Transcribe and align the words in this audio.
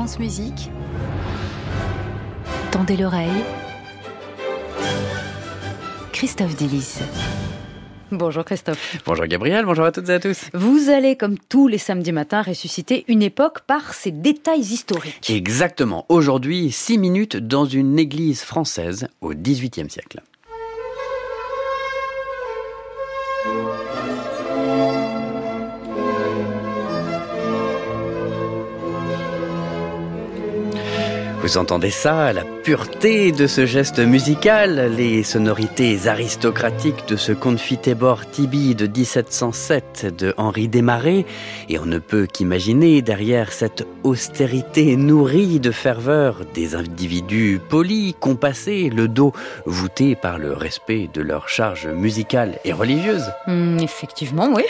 France 0.00 0.18
Musique. 0.18 0.70
Tendez 2.70 2.96
l'oreille. 2.96 3.28
Christophe 6.10 6.56
Delis. 6.56 7.00
Bonjour 8.10 8.42
Christophe. 8.46 8.96
Bonjour 9.04 9.26
Gabriel, 9.26 9.66
bonjour 9.66 9.84
à 9.84 9.92
toutes 9.92 10.08
et 10.08 10.14
à 10.14 10.18
tous. 10.18 10.48
Vous 10.54 10.88
allez, 10.88 11.16
comme 11.16 11.36
tous 11.38 11.68
les 11.68 11.76
samedis 11.76 12.12
matins, 12.12 12.40
ressusciter 12.40 13.04
une 13.08 13.20
époque 13.20 13.60
par 13.66 13.92
ses 13.92 14.10
détails 14.10 14.60
historiques. 14.60 15.28
Exactement. 15.28 16.06
Aujourd'hui, 16.08 16.72
six 16.72 16.96
minutes 16.96 17.36
dans 17.36 17.66
une 17.66 17.98
église 17.98 18.40
française 18.40 19.06
au 19.20 19.34
XVIIIe 19.34 19.90
siècle. 19.90 20.22
Vous 31.42 31.56
entendez 31.56 31.90
ça, 31.90 32.34
la 32.34 32.44
pureté 32.44 33.32
de 33.32 33.46
ce 33.46 33.64
geste 33.64 33.98
musical, 33.98 34.92
les 34.94 35.22
sonorités 35.22 36.06
aristocratiques 36.06 37.08
de 37.08 37.16
ce 37.16 37.32
confitébor 37.32 38.28
Tibi 38.30 38.74
de 38.74 38.86
1707 38.86 40.14
de 40.18 40.34
Henri 40.36 40.68
Desmarais, 40.68 41.24
et 41.70 41.78
on 41.78 41.86
ne 41.86 41.98
peut 41.98 42.26
qu'imaginer 42.30 43.00
derrière 43.00 43.52
cette 43.52 43.86
austérité 44.04 44.96
nourrie 44.96 45.60
de 45.60 45.70
ferveur 45.70 46.42
des 46.52 46.74
individus 46.74 47.58
polis, 47.70 48.14
compassés, 48.20 48.90
le 48.94 49.08
dos 49.08 49.32
voûté 49.64 50.16
par 50.16 50.38
le 50.38 50.52
respect 50.52 51.08
de 51.12 51.22
leur 51.22 51.48
charge 51.48 51.86
musicale 51.86 52.58
et 52.66 52.74
religieuse. 52.74 53.32
Hmm, 53.46 53.78
effectivement, 53.78 54.50
oui. 54.54 54.64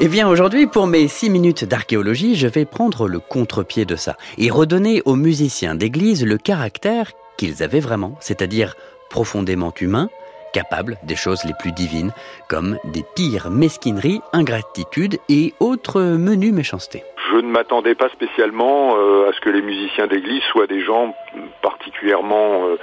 Eh 0.00 0.08
bien 0.08 0.28
aujourd'hui, 0.28 0.66
pour 0.66 0.88
mes 0.88 1.06
six 1.06 1.30
minutes 1.30 1.64
d'archéologie, 1.64 2.34
je 2.34 2.48
vais 2.48 2.64
prendre 2.64 3.06
le 3.06 3.20
contre-pied 3.20 3.84
de 3.84 3.94
ça 3.94 4.16
et 4.36 4.50
redonner 4.50 5.00
aux 5.04 5.16
musiciens 5.16 5.76
d'église 5.76 6.08
le 6.24 6.38
caractère 6.38 7.12
qu'ils 7.36 7.62
avaient 7.62 7.80
vraiment, 7.80 8.14
c'est-à-dire 8.20 8.74
profondément 9.10 9.72
humain, 9.80 10.08
capable 10.52 10.96
des 11.02 11.16
choses 11.16 11.44
les 11.44 11.54
plus 11.58 11.72
divines, 11.72 12.12
comme 12.48 12.78
des 12.84 13.04
pires 13.14 13.50
mesquineries, 13.50 14.20
ingratitude 14.32 15.18
et 15.28 15.54
autres 15.60 16.00
menues 16.00 16.52
méchancetés. 16.52 17.04
Je 17.30 17.36
ne 17.36 17.48
m'attendais 17.48 17.94
pas 17.94 18.08
spécialement 18.10 18.96
euh, 18.96 19.28
à 19.28 19.32
ce 19.32 19.40
que 19.40 19.50
les 19.50 19.62
musiciens 19.62 20.06
d'église 20.06 20.42
soient 20.44 20.66
des 20.66 20.80
gens 20.80 21.14
particulièrement 21.62 22.66
euh, 22.66 22.76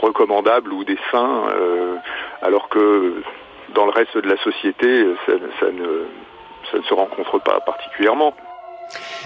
recommandables 0.00 0.72
ou 0.72 0.84
des 0.84 0.98
saints, 1.10 1.44
euh, 1.48 1.96
alors 2.42 2.68
que 2.68 3.22
dans 3.74 3.86
le 3.86 3.92
reste 3.92 4.16
de 4.18 4.28
la 4.28 4.36
société, 4.42 5.06
ça 5.26 6.76
ne 6.78 6.82
se 6.82 6.94
rencontre 6.94 7.38
pas 7.38 7.60
particulièrement. 7.60 8.34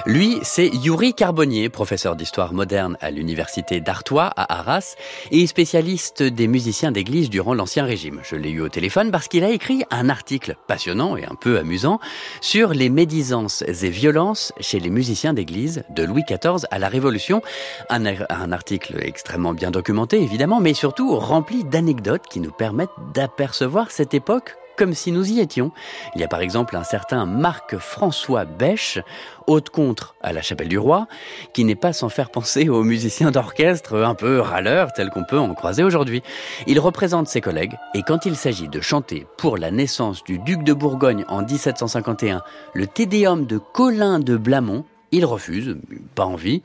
Lui, 0.05 0.39
c'est 0.43 0.69
Yuri 0.69 1.15
Carbonnier, 1.15 1.69
professeur 1.69 2.17
d'histoire 2.17 2.53
moderne 2.53 2.97
à 3.01 3.11
l'université 3.11 3.81
d'Artois 3.81 4.33
à 4.37 4.61
Arras 4.61 4.95
et 5.31 5.47
spécialiste 5.47 6.23
des 6.23 6.47
musiciens 6.49 6.93
d'église 6.93 7.31
durant 7.31 7.55
l'Ancien 7.55 7.85
Régime. 7.85 8.21
Je 8.23 8.37
l'ai 8.37 8.51
eu 8.51 8.61
au 8.61 8.69
téléphone 8.69 9.11
parce 9.11 9.29
qu'il 9.29 9.45
a 9.45 9.51
écrit 9.51 9.85
un 9.91 10.09
article 10.09 10.57
passionnant 10.69 11.17
et 11.17 11.25
un 11.25 11.35
peu 11.35 11.59
amusant 11.59 11.99
sur 12.41 12.73
les 12.73 12.89
médisances 12.89 13.63
et 13.63 13.91
violences 13.91 14.53
chez 14.61 14.79
les 14.79 14.91
musiciens 14.91 15.33
d'église 15.33 15.83
de 15.91 16.05
Louis 16.05 16.25
XIV 16.29 16.67
à 16.71 16.79
la 16.79 16.89
Révolution. 16.89 17.43
Un, 17.89 18.05
un 18.07 18.53
article 18.53 18.99
extrêmement 19.01 19.55
bien 19.55 19.71
documenté, 19.71 20.23
évidemment, 20.23 20.61
mais 20.61 20.75
surtout 20.75 21.17
rempli 21.17 21.65
d'anecdotes 21.65 22.27
qui 22.29 22.41
nous 22.41 22.53
permettent 22.53 22.91
d'apercevoir 23.15 23.91
cette 23.91 24.15
époque 24.15 24.57
comme 24.77 24.95
si 24.95 25.13
nous 25.13 25.31
y 25.31 25.41
étions. 25.41 25.73
Il 26.15 26.21
y 26.21 26.25
a 26.25 26.29
par 26.29 26.41
exemple 26.41 26.77
un 26.77 26.85
certain 26.85 27.27
Marc-François 27.27 28.45
Bêche, 28.45 28.99
haute 29.47 29.71
contre 29.71 30.15
à 30.23 30.33
la 30.33 30.43
Chapelle 30.43 30.69
du 30.69 30.79
Roi, 30.79 31.07
qui 31.53 31.65
n'est 31.65 31.75
pas 31.75 31.93
sans 31.93 32.09
faire 32.09 32.31
penser 32.31 32.69
aux 32.69 32.83
musiciens 32.83 33.31
d'orchestre 33.31 33.97
un 33.97 34.15
peu 34.15 34.41
râleurs 34.41 34.93
tels 34.93 35.11
qu'on 35.11 35.25
peut 35.25 35.39
en 35.39 35.55
croiser 35.55 35.83
aujourd'hui. 35.83 36.23
Il 36.67 36.81
représente 36.81 37.29
ses 37.29 37.41
collègues 37.41 37.77
et 37.95 38.03
quand 38.03 38.27
il 38.27 38.37
s'agit 38.37 38.69
de 38.69 38.81
chanter 38.81 39.27
pour 39.39 39.57
la 39.57 39.71
naissance 39.71 40.23
du 40.25 40.39
duc 40.39 40.63
de 40.63 40.73
Bourgogne 40.73 41.25
en 41.29 41.43
1751 41.43 42.43
le 42.75 42.87
Tédéum 42.87 43.47
de 43.47 43.59
Colin 43.59 44.19
de 44.19 44.37
Blamont, 44.37 44.85
il 45.13 45.25
refuse, 45.25 45.77
pas 46.15 46.25
envie, 46.25 46.63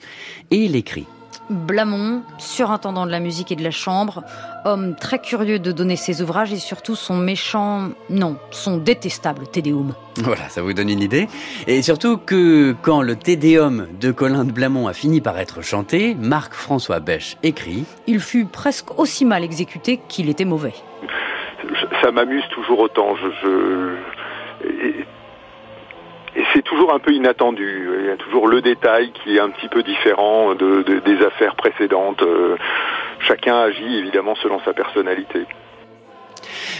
et 0.49 0.57
il 0.57 0.75
écrit 0.75 1.05
Blamont, 1.51 2.23
surintendant 2.37 3.05
de 3.05 3.11
la 3.11 3.19
musique 3.19 3.51
et 3.51 3.55
de 3.55 3.63
la 3.63 3.71
chambre, 3.71 4.23
homme 4.65 4.95
très 4.95 5.19
curieux 5.19 5.59
de 5.59 5.71
donner 5.71 5.95
ses 5.95 6.21
ouvrages 6.21 6.53
et 6.53 6.57
surtout 6.57 6.95
son 6.95 7.15
méchant, 7.15 7.89
non, 8.09 8.37
son 8.49 8.77
détestable 8.77 9.47
Tédéum. 9.47 9.93
Voilà, 10.17 10.49
ça 10.49 10.61
vous 10.61 10.73
donne 10.73 10.89
une 10.89 11.01
idée. 11.01 11.27
Et 11.67 11.81
surtout 11.81 12.17
que 12.17 12.75
quand 12.81 13.01
le 13.01 13.15
Tédéum 13.15 13.87
de 13.99 14.11
Colin 14.11 14.45
de 14.45 14.51
Blamont 14.51 14.87
a 14.87 14.93
fini 14.93 15.21
par 15.21 15.37
être 15.37 15.61
chanté, 15.61 16.15
Marc-François 16.15 16.99
Bêche 16.99 17.37
écrit 17.43 17.85
Il 18.07 18.19
fut 18.19 18.45
presque 18.45 18.97
aussi 18.99 19.25
mal 19.25 19.43
exécuté 19.43 19.99
qu'il 20.07 20.29
était 20.29 20.45
mauvais. 20.45 20.73
Ça 22.01 22.11
m'amuse 22.11 22.43
toujours 22.53 22.79
autant. 22.79 23.15
je 23.15 23.97
et 26.35 26.43
c'est 26.53 26.61
toujours 26.61 26.93
un 26.93 26.99
peu 26.99 27.11
inattendu. 27.11 27.89
Il 27.99 28.05
y 28.05 28.09
a 28.09 28.17
toujours 28.17 28.47
le 28.47 28.61
détail 28.61 29.11
qui 29.11 29.35
est 29.35 29.39
un 29.39 29.49
petit 29.49 29.67
peu 29.67 29.83
différent 29.83 30.55
de, 30.55 30.81
des 30.81 31.25
affaires 31.25 31.55
précédentes. 31.55 32.21
Euh, 32.21 32.55
chacun 33.19 33.57
agit 33.57 33.97
évidemment 33.97 34.35
selon 34.35 34.59
sa 34.61 34.73
personnalité. 34.73 35.45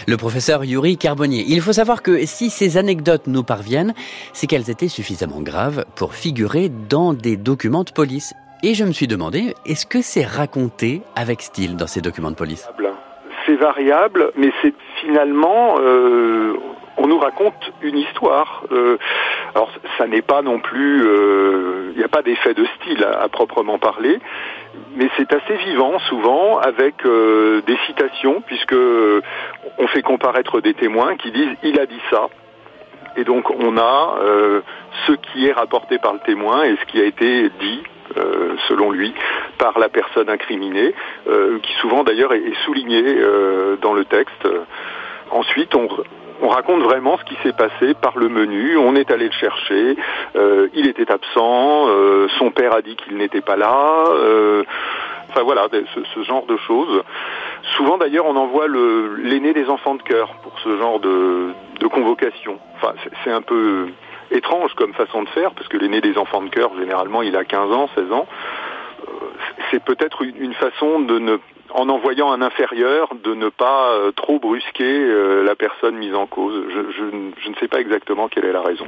Le 0.08 0.16
professeur 0.16 0.64
Yuri 0.64 0.96
Carbonnier. 0.96 1.44
Il 1.46 1.60
faut 1.60 1.72
savoir 1.72 2.02
que 2.02 2.26
si 2.26 2.50
ces 2.50 2.76
anecdotes 2.76 3.26
nous 3.26 3.44
parviennent, 3.44 3.94
c'est 4.32 4.46
qu'elles 4.46 4.70
étaient 4.70 4.88
suffisamment 4.88 5.40
graves 5.40 5.84
pour 5.96 6.14
figurer 6.14 6.68
dans 6.68 7.12
des 7.12 7.36
documents 7.36 7.84
de 7.84 7.92
police. 7.92 8.34
Et 8.64 8.74
je 8.74 8.84
me 8.84 8.92
suis 8.92 9.06
demandé, 9.06 9.54
est-ce 9.66 9.86
que 9.86 10.02
c'est 10.02 10.24
raconté 10.24 11.02
avec 11.16 11.42
style 11.42 11.76
dans 11.76 11.86
ces 11.86 12.00
documents 12.00 12.30
de 12.30 12.36
police? 12.36 12.68
C'est 13.44 13.56
variable, 13.56 14.30
mais 14.36 14.52
c'est 14.62 14.72
finalement, 15.00 15.76
euh, 15.80 16.54
on 16.96 17.08
nous 17.08 17.18
raconte 17.18 17.72
une 17.82 17.98
histoire. 17.98 18.64
Euh, 18.70 18.98
alors 19.54 19.70
ça 19.98 20.06
n'est 20.06 20.22
pas 20.22 20.42
non 20.42 20.60
plus, 20.60 21.02
euh, 21.04 21.90
il 21.92 21.98
n'y 21.98 22.04
a 22.04 22.08
pas 22.08 22.22
d'effet 22.22 22.54
de 22.54 22.64
style 22.76 23.04
à, 23.04 23.28
proprement 23.28 23.78
parler, 23.78 24.18
mais 24.96 25.08
c'est 25.16 25.32
assez 25.32 25.56
vivant 25.66 25.98
souvent 26.00 26.58
avec 26.58 26.94
euh, 27.04 27.60
des 27.66 27.76
citations 27.86 28.40
puisque 28.46 28.74
on 29.78 29.86
fait 29.88 30.02
comparaître 30.02 30.60
des 30.60 30.74
témoins 30.74 31.16
qui 31.16 31.30
disent 31.32 31.54
il 31.62 31.78
a 31.78 31.86
dit 31.86 32.00
ça. 32.10 32.28
Et 33.16 33.24
donc 33.24 33.50
on 33.50 33.76
a 33.76 34.16
ce 35.06 35.12
qui 35.12 35.46
est 35.46 35.52
rapporté 35.52 35.98
par 35.98 36.14
le 36.14 36.20
témoin 36.20 36.62
et 36.62 36.76
ce 36.76 36.84
qui 36.86 36.98
a 36.98 37.04
été 37.04 37.50
dit 37.60 37.82
selon 38.68 38.90
lui, 38.90 39.12
par 39.58 39.78
la 39.78 39.90
personne 39.90 40.30
incriminée, 40.30 40.94
qui 41.62 41.72
souvent 41.74 42.04
d'ailleurs 42.04 42.32
est, 42.32 42.54
souligné 42.64 43.02
dans 43.82 43.92
le 43.92 44.06
texte. 44.06 44.48
Ensuite, 45.30 45.74
on, 45.74 45.88
on 46.42 46.48
raconte 46.48 46.82
vraiment 46.82 47.16
ce 47.18 47.24
qui 47.24 47.36
s'est 47.42 47.52
passé 47.52 47.94
par 47.94 48.18
le 48.18 48.28
menu. 48.28 48.76
On 48.76 48.96
est 48.96 49.10
allé 49.10 49.26
le 49.26 49.32
chercher. 49.32 49.96
Euh, 50.34 50.68
il 50.74 50.88
était 50.88 51.10
absent. 51.10 51.84
Euh, 51.86 52.26
son 52.38 52.50
père 52.50 52.74
a 52.74 52.82
dit 52.82 52.96
qu'il 52.96 53.16
n'était 53.16 53.40
pas 53.40 53.56
là. 53.56 54.04
Euh, 54.08 54.64
enfin 55.30 55.42
voilà, 55.42 55.68
ce, 55.70 56.22
genre 56.24 56.44
de 56.46 56.56
choses. 56.56 57.02
Souvent 57.76 57.96
d'ailleurs, 57.96 58.26
on 58.26 58.36
envoie 58.36 58.66
l'aîné 58.68 59.52
des 59.52 59.68
enfants 59.68 59.94
de 59.94 60.02
cœur 60.02 60.34
pour 60.42 60.58
ce 60.64 60.76
genre 60.78 60.98
de, 60.98 61.52
convocation. 61.90 62.58
Enfin, 62.76 62.94
c'est 63.22 63.30
un 63.30 63.42
peu 63.42 63.88
étrange 64.30 64.72
comme 64.74 64.94
façon 64.94 65.22
de 65.22 65.28
faire, 65.30 65.52
parce 65.52 65.68
que 65.68 65.76
l'aîné 65.76 66.00
des 66.00 66.16
enfants 66.16 66.42
de 66.42 66.48
cœur, 66.48 66.70
généralement, 66.78 67.22
il 67.22 67.36
a 67.36 67.44
15 67.44 67.72
ans, 67.72 67.88
16 67.94 68.12
ans. 68.12 68.26
C'est 69.70 69.82
peut-être 69.82 70.22
une 70.22 70.54
façon 70.54 71.00
de 71.00 71.18
ne 71.18 71.38
en 71.74 71.88
envoyant 71.88 72.32
un 72.32 72.42
inférieur, 72.42 73.14
de 73.22 73.34
ne 73.34 73.48
pas 73.48 73.92
euh, 73.92 74.12
trop 74.12 74.38
brusquer 74.38 74.84
euh, 74.84 75.42
la 75.42 75.54
personne 75.54 75.96
mise 75.96 76.14
en 76.14 76.26
cause. 76.26 76.64
Je, 76.70 77.48
ne 77.48 77.54
sais 77.60 77.68
pas 77.68 77.80
exactement 77.80 78.28
quelle 78.28 78.44
est 78.44 78.52
la 78.52 78.62
raison. 78.62 78.86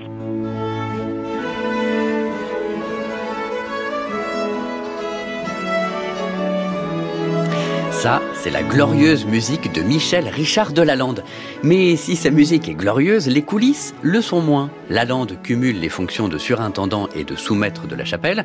Ça, 8.05 8.21
c'est 8.35 8.51
la 8.51 8.63
glorieuse 8.63 9.25
musique 9.25 9.73
de 9.73 9.81
Michel 9.81 10.29
Richard 10.29 10.75
de 10.75 10.83
Lalande. 10.83 11.25
Mais 11.63 11.97
si 11.97 12.17
sa 12.17 12.29
musique 12.29 12.69
est 12.69 12.75
glorieuse, 12.75 13.29
les 13.29 13.41
coulisses 13.41 13.95
le 14.03 14.21
sont 14.21 14.43
moins. 14.43 14.69
Lalande 14.91 15.39
cumule 15.43 15.81
les 15.81 15.89
fonctions 15.89 16.29
de 16.29 16.37
surintendant 16.37 17.09
et 17.17 17.25
de 17.25 17.35
sous-maître 17.35 17.87
de 17.87 17.95
la 17.95 18.05
chapelle. 18.05 18.45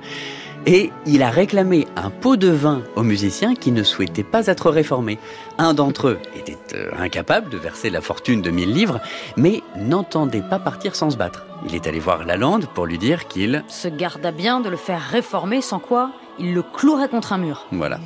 Et 0.66 0.92
il 1.06 1.22
a 1.24 1.30
réclamé 1.30 1.88
un 1.98 2.10
pot 2.10 2.38
de 2.38 2.48
vin 2.48 2.84
aux 2.96 3.04
musiciens 3.04 3.54
qui 3.54 3.74
ne 3.74 3.84
souhaitaient 3.84 4.24
pas 4.24 4.48
être 4.48 4.72
réformés. 4.72 5.20
Un 5.58 5.74
d'entre 5.74 6.08
eux 6.08 6.20
était 6.38 6.56
euh, 6.76 6.92
incapable 6.98 7.50
de 7.50 7.58
verser 7.58 7.90
la 7.90 8.00
fortune 8.00 8.42
de 8.42 8.52
1000 8.52 8.74
livres, 8.74 9.02
mais 9.36 9.62
n'entendait 9.76 10.42
pas 10.42 10.60
partir 10.60 10.96
sans 10.96 11.10
se 11.10 11.18
battre. 11.18 11.46
Il 11.68 11.76
est 11.76 11.86
allé 11.86 12.00
voir 12.00 12.24
Lalande 12.24 12.68
pour 12.74 12.86
lui 12.86 12.98
dire 12.98 13.28
qu'il 13.28 13.62
se 13.68 13.90
garda 13.90 14.32
bien 14.32 14.62
de 14.62 14.70
le 14.70 14.78
faire 14.78 15.02
réformer, 15.02 15.60
sans 15.60 15.80
quoi 15.80 16.12
il 16.40 16.54
le 16.54 16.62
clouerait 16.62 17.10
contre 17.10 17.34
un 17.34 17.40
mur. 17.40 17.68
Voilà. 17.74 18.00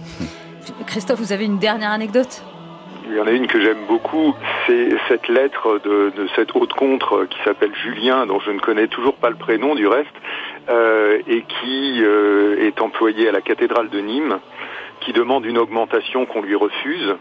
Christophe, 0.87 1.19
vous 1.19 1.33
avez 1.33 1.45
une 1.45 1.59
dernière 1.59 1.91
anecdote? 1.91 2.43
Il 3.05 3.15
y 3.15 3.19
en 3.19 3.27
a 3.27 3.31
une 3.31 3.47
que 3.47 3.59
j'aime 3.59 3.85
beaucoup, 3.87 4.33
c'est 4.65 4.89
cette 5.09 5.27
lettre 5.27 5.81
de, 5.83 6.13
de 6.15 6.27
cette 6.35 6.55
haute 6.55 6.73
contre 6.73 7.25
qui 7.25 7.37
s'appelle 7.43 7.75
Julien, 7.75 8.25
dont 8.25 8.39
je 8.39 8.51
ne 8.51 8.59
connais 8.59 8.87
toujours 8.87 9.15
pas 9.15 9.29
le 9.29 9.35
prénom 9.35 9.75
du 9.75 9.87
reste, 9.87 10.15
et 11.27 11.41
qui 11.41 12.01
est 12.01 12.81
employé 12.81 13.27
à 13.27 13.33
la 13.33 13.41
cathédrale 13.41 13.89
de 13.89 13.99
Nîmes, 13.99 14.39
qui 15.01 15.11
demande 15.11 15.45
une 15.45 15.57
augmentation 15.57 16.25
qu'on 16.25 16.41
lui 16.41 16.55
refuse, 16.55 17.15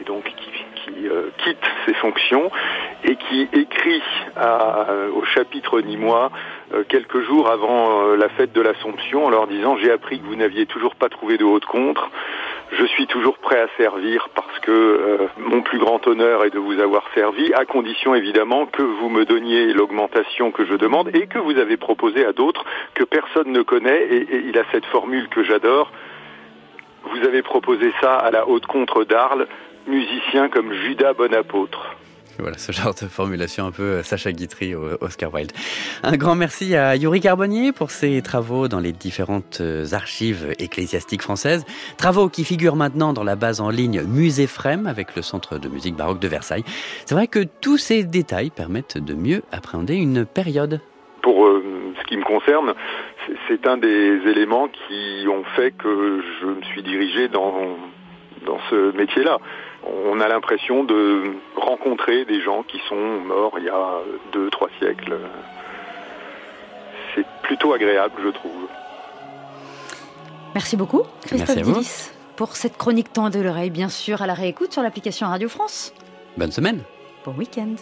et 0.00 0.04
donc 0.04 0.24
qui, 0.24 0.50
quitte 1.44 1.64
ses 1.86 1.94
fonctions, 1.94 2.50
et 3.04 3.14
qui 3.14 3.48
écrit 3.52 4.02
au 5.14 5.24
chapitre 5.24 5.80
nîmois 5.80 6.30
quelques 6.88 7.20
jours 7.20 7.48
avant 7.48 8.14
la 8.16 8.28
fête 8.30 8.52
de 8.52 8.60
l'Assomption 8.60 9.26
en 9.26 9.30
leur 9.30 9.46
disant 9.46 9.76
j'ai 9.76 9.92
appris 9.92 10.18
que 10.18 10.26
vous 10.26 10.36
n'aviez 10.36 10.66
toujours 10.66 10.96
pas 10.96 11.08
trouvé 11.08 11.36
de 11.36 11.44
haute 11.44 11.66
contre 11.66 12.10
je 12.72 12.84
suis 12.84 13.06
toujours 13.06 13.38
prêt 13.38 13.60
à 13.60 13.68
servir 13.76 14.28
parce 14.34 14.58
que 14.60 14.70
euh, 14.70 15.26
mon 15.38 15.62
plus 15.62 15.78
grand 15.78 16.06
honneur 16.06 16.44
est 16.44 16.50
de 16.50 16.58
vous 16.58 16.78
avoir 16.80 17.02
servi, 17.14 17.52
à 17.54 17.64
condition 17.64 18.14
évidemment 18.14 18.66
que 18.66 18.82
vous 18.82 19.08
me 19.08 19.24
donniez 19.24 19.72
l'augmentation 19.72 20.50
que 20.50 20.64
je 20.66 20.74
demande 20.74 21.08
et 21.14 21.26
que 21.26 21.38
vous 21.38 21.56
avez 21.58 21.76
proposé 21.76 22.24
à 22.26 22.32
d'autres 22.32 22.64
que 22.94 23.04
personne 23.04 23.52
ne 23.52 23.62
connaît. 23.62 24.02
Et, 24.10 24.42
il 24.46 24.58
a 24.58 24.64
cette 24.70 24.86
formule 24.86 25.28
que 25.28 25.42
j'adore. 25.42 25.90
Vous 27.04 27.26
avez 27.26 27.42
proposé 27.42 27.92
ça 28.00 28.16
à 28.16 28.30
la 28.30 28.48
haute 28.48 28.66
contre 28.66 29.04
d'Arles, 29.04 29.46
musicien 29.86 30.48
comme 30.48 30.72
Judas 30.72 31.14
Bonapôtre. 31.14 31.97
Voilà, 32.38 32.56
ce 32.56 32.70
genre 32.70 32.94
de 32.94 33.06
formulation 33.06 33.66
un 33.66 33.72
peu 33.72 33.82
euh, 33.82 34.02
Sacha 34.02 34.30
Guitry 34.30 34.74
Oscar 34.74 35.34
Wilde. 35.34 35.52
Un 36.04 36.16
grand 36.16 36.36
merci 36.36 36.76
à 36.76 36.94
Yuri 36.94 37.20
Carbonnier 37.20 37.72
pour 37.72 37.90
ses 37.90 38.22
travaux 38.22 38.68
dans 38.68 38.78
les 38.78 38.92
différentes 38.92 39.58
euh, 39.60 39.84
archives 39.92 40.54
ecclésiastiques 40.58 41.22
françaises. 41.22 41.64
Travaux 41.96 42.28
qui 42.28 42.44
figurent 42.44 42.76
maintenant 42.76 43.12
dans 43.12 43.24
la 43.24 43.34
base 43.34 43.60
en 43.60 43.70
ligne 43.70 44.02
Musée 44.02 44.46
Frem 44.46 44.86
avec 44.86 45.16
le 45.16 45.22
Centre 45.22 45.58
de 45.58 45.68
musique 45.68 45.96
baroque 45.96 46.20
de 46.20 46.28
Versailles. 46.28 46.64
C'est 47.06 47.14
vrai 47.14 47.26
que 47.26 47.44
tous 47.60 47.76
ces 47.76 48.04
détails 48.04 48.50
permettent 48.50 48.98
de 48.98 49.14
mieux 49.14 49.42
appréhender 49.50 49.96
une 49.96 50.24
période. 50.24 50.80
Pour 51.22 51.44
euh, 51.46 51.62
ce 52.00 52.06
qui 52.06 52.16
me 52.16 52.24
concerne, 52.24 52.74
c'est 53.48 53.66
un 53.66 53.76
des 53.76 54.20
éléments 54.26 54.68
qui 54.68 55.26
ont 55.28 55.44
fait 55.56 55.72
que 55.72 56.22
je 56.40 56.46
me 56.46 56.62
suis 56.62 56.82
dirigé 56.82 57.28
dans, 57.28 57.76
dans 58.48 58.58
ce 58.70 58.96
métier-là 58.96 59.38
on 59.86 60.20
a 60.20 60.28
l'impression 60.28 60.84
de 60.84 61.34
rencontrer 61.56 62.24
des 62.24 62.40
gens 62.40 62.62
qui 62.62 62.78
sont 62.88 63.20
morts 63.26 63.54
il 63.58 63.64
y 63.64 63.68
a 63.68 64.00
deux, 64.32 64.50
trois 64.50 64.68
siècles. 64.78 65.16
C'est 67.14 67.26
plutôt 67.42 67.72
agréable, 67.72 68.14
je 68.22 68.28
trouve. 68.30 68.68
Merci 70.54 70.76
beaucoup, 70.76 71.02
Christophe 71.26 71.62
Dillis, 71.62 72.10
pour 72.36 72.56
cette 72.56 72.76
chronique 72.76 73.12
temps 73.12 73.30
de 73.30 73.40
l'oreille, 73.40 73.70
bien 73.70 73.88
sûr, 73.88 74.22
à 74.22 74.26
la 74.26 74.34
réécoute 74.34 74.72
sur 74.72 74.82
l'application 74.82 75.26
Radio 75.28 75.48
France. 75.48 75.94
Bonne 76.36 76.52
semaine. 76.52 76.82
Bon 77.24 77.32
week-end. 77.32 77.74